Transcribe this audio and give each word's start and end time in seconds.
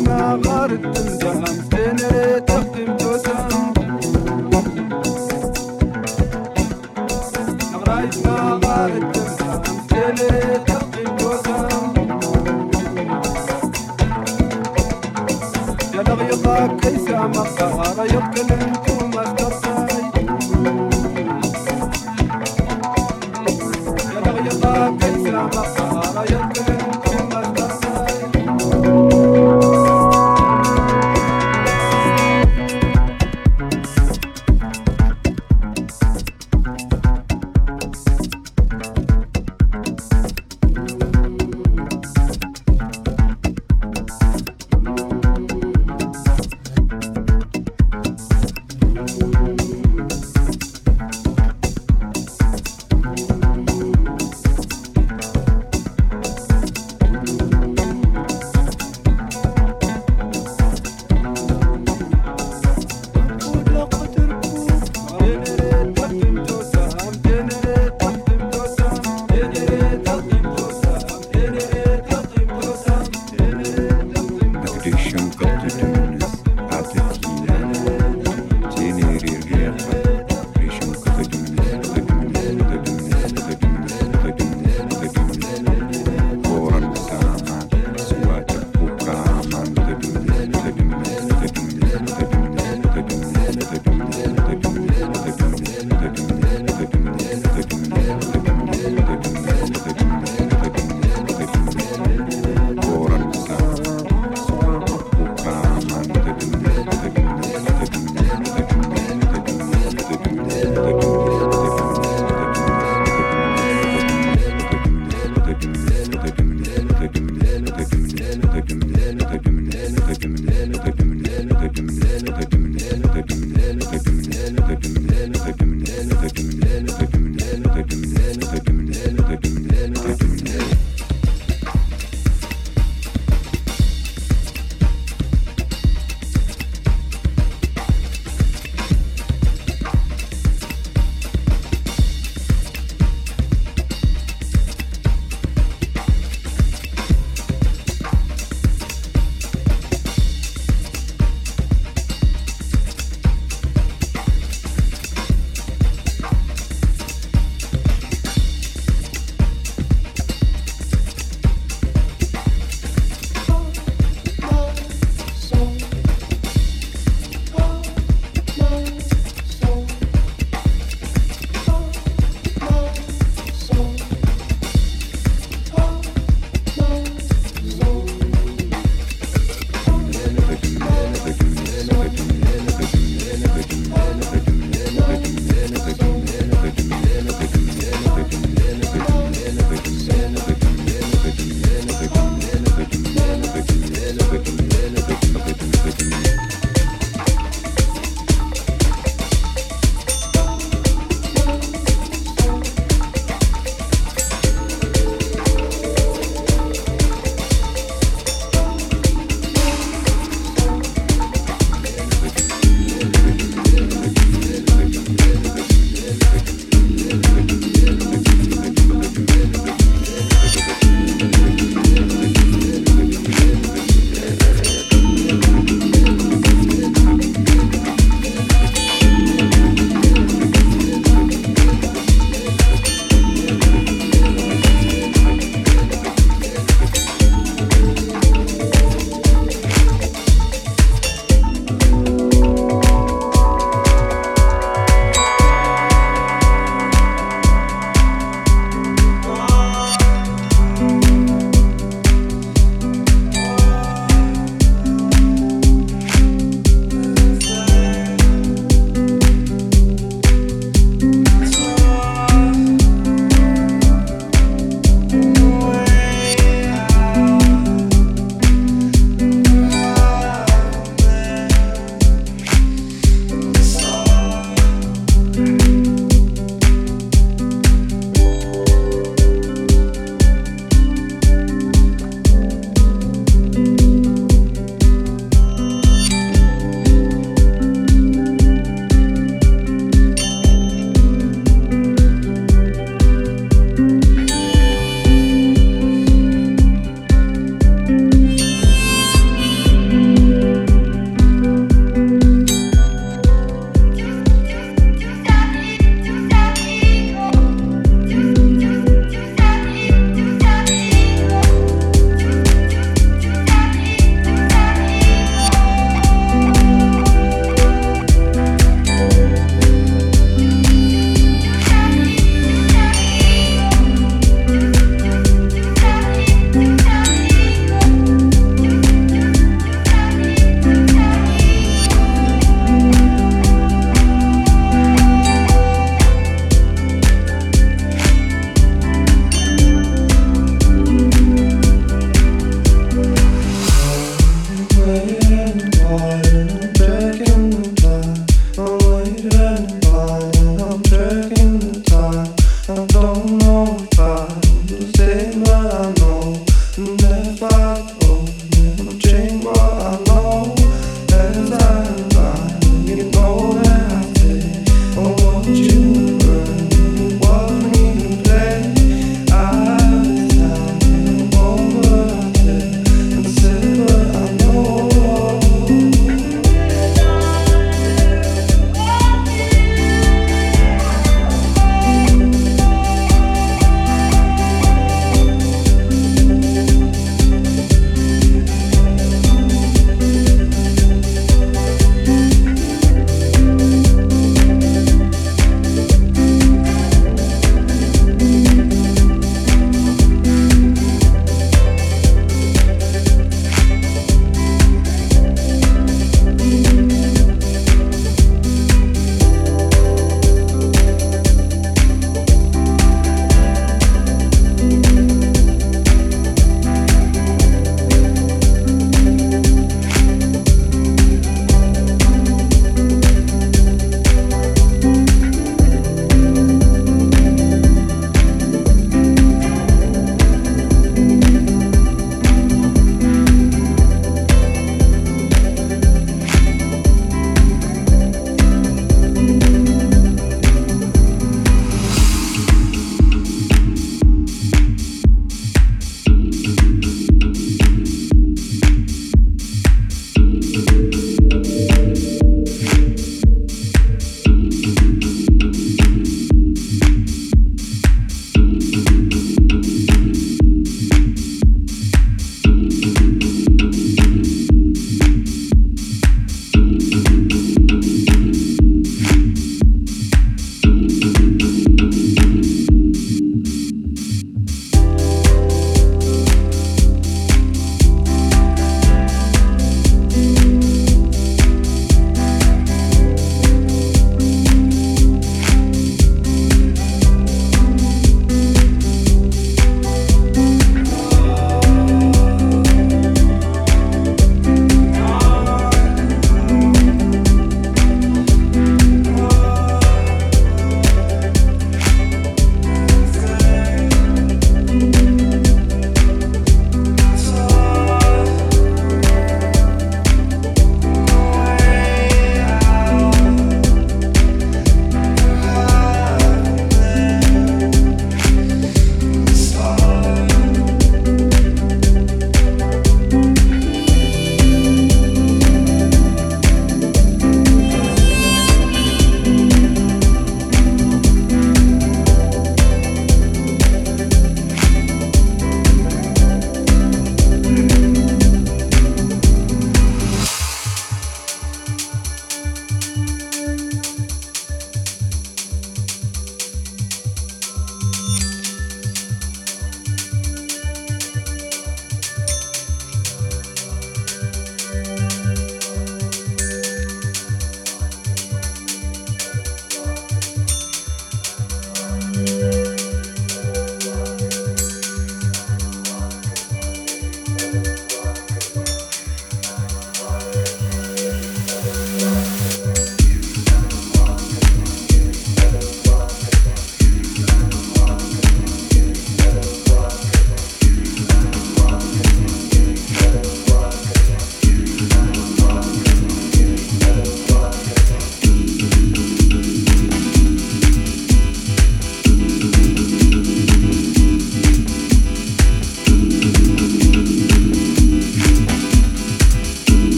ما 0.00 0.36
مرت 0.36 0.96
الزمن 0.98 1.68
بين 1.70 1.96
ريتك 2.12 2.65